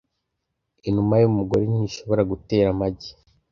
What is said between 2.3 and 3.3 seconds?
gutera amagi